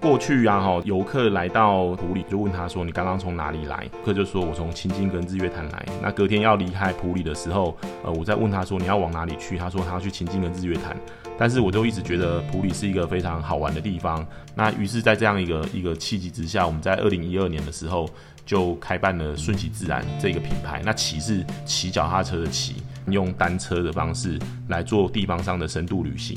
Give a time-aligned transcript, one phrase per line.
[0.00, 10.96] 过去啊，哈，游客来到普里就问他说：“你刚刚从哪里来？”客就说：“我从清境跟日月潭来。”那隔天要离开普里的时候，呃，我再问他说：“你要往哪里去？”他说：“他要去清境跟日月潭。”
[11.36, 14.24] 但是我就一直觉得普里是一个非常好玩的地方。
[14.54, 18.08] 那于是，在这样一个一个契机之下，我们在二零一二年的时候
[18.46, 20.80] 就开办了顺其自然这个品牌。
[20.84, 22.76] 那骑是骑脚踏车的骑，
[23.08, 24.38] 用单车的方式
[24.68, 26.36] 来做地方上的深度旅行。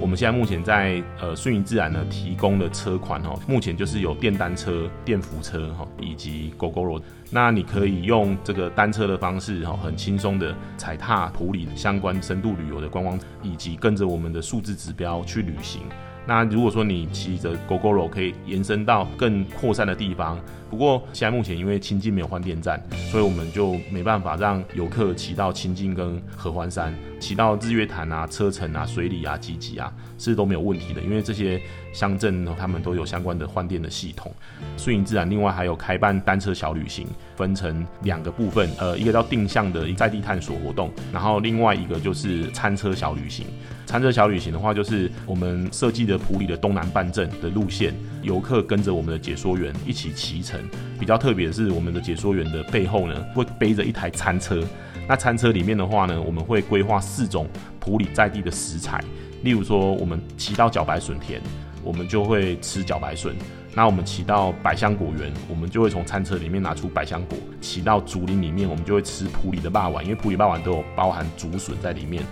[0.00, 7.02] 我们现在目前在呃顺义自然呢提供的车款哦，目前就是有电单车、电扶车哈，以及 Gogoro。
[7.30, 15.82] 那你可以用这个单车的方式哈，很轻松的踩踏普里相关深度旅游的观光，以及跟着我们的数字指标去旅行。
[16.26, 20.38] 那如果说你骑着 Gogoro 可以延伸到更扩散的地方，
[20.70, 31.60] 不过现在目前因为清境没有换电站，所以我们就没办法让游客骑到清境跟合欢山，骑到日月潭啊、车城啊、水里啊、集集啊是都没有问题的，因为这些
[31.92, 34.32] 乡镇呢，他们都有相关的换电的系统。
[34.76, 43.46] 顺其自然另外还有开办单车小旅行，分成两个部分，呃，一个叫定向的在地探索活动，然后另外一个就是餐车小旅行。
[43.86, 50.60] 餐车小旅行的话，就是我们设计的埔里的东南半镇的路线，游客跟着我们的解说员一起骑乘。
[50.98, 54.62] 比较特别的是，我们的解说员的背后呢，会背着一台餐车。
[55.08, 57.48] 那餐车里面的话呢，我们会规划四种
[57.80, 59.02] 埔里在地的食材，
[59.42, 61.40] 例如说，我们骑到茭白笋田，
[61.82, 63.32] 我们就会吃茭白笋；
[63.74, 72.22] 那我们骑到百香果园，我们就会从餐车里面拿出百香果；骑到竹林里面，我们就会吃埔里的肉圆，因为埔里肉圆都有包含竹笋在里面。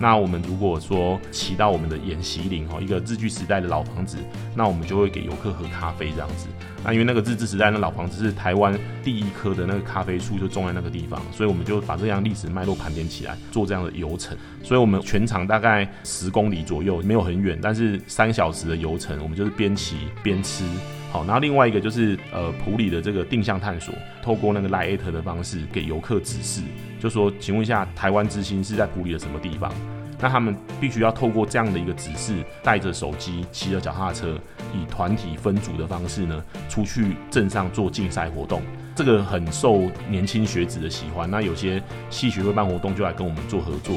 [0.00, 4.16] 那我们如果说骑到我们的演习林哦，一个日据时代的老房子，
[4.54, 6.46] 那我们就会给游客喝咖啡这样子。
[6.84, 14.36] 那因为那个日治时代的老房子是台湾第一棵的那个咖啡树就种在那个地方，所以我们就把这样历史脉络盘点起来做这样的游程。
[14.62, 20.64] 所以我们全长大概十公里左右，没有很远，但是三小时的游程，我们就是边骑边吃。
[21.10, 26.60] 好，然后另外一个就是呃普里的这个定向探索，透过那个 LINE@ 的方式给游客指示。
[27.00, 29.72] 就说，请问一下，台湾之星是在普里的什么地方？
[30.20, 34.36] 那他们必须要透过这样的一个指示，带着手机，骑着脚踏车，
[34.74, 38.60] 以团体分组的方式呢，出去镇上做竞赛活动。
[38.96, 41.30] 这个很受年轻学子的喜欢。
[41.30, 41.80] 那有些
[42.10, 43.96] 系学会办活动，就来跟我们做合作。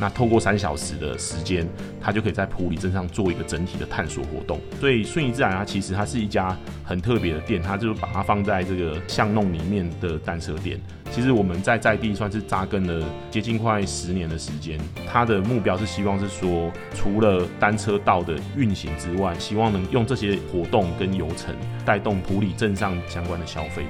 [0.00, 1.66] 那透过三小时的时间，
[2.00, 4.60] 他就可以在普里镇上做一个整体的探索活动。
[4.80, 10.80] 所以顺义自然它其实它是一家很特别的店，它就是把它放在这个巷弄里面的单车店。
[11.10, 14.78] 其实我们在在地算是扎根了接近快十年的时间。
[15.10, 23.84] 它的目标是希望是说，除了单车道的运行之外，希望能用这些活动跟游程带动普里镇上相关的消费。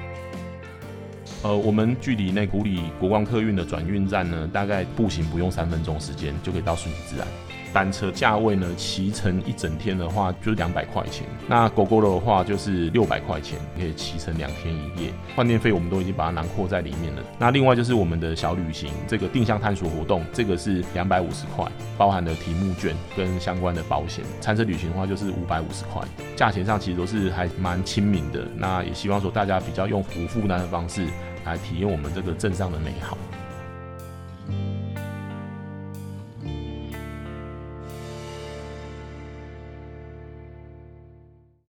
[1.43, 7.27] 呃，我们距离那古里国光客运的转运站呢，大概步行不用三分钟时间就可以到顺其自然。
[7.73, 15.13] 单车价位呢，骑乘一整天的话就是两百块钱，那狗狗的话就是六百块钱，可以骑乘两天一夜。
[15.37, 17.23] 换电费我们都已经把它囊括在里面了。
[17.39, 21.65] 那另外就是我们的小旅行，这个定向探索活动，这个是两百五十块，
[21.97, 24.25] 包含了题目卷跟相关的保险。
[24.41, 26.03] 餐车旅行的话就是五百五十块，
[26.35, 28.47] 价钱上其实都是还蛮亲民的。
[28.57, 31.07] 那也希望说大家比较用不负担的方式
[31.45, 33.17] 来体验我们这个镇上的美好。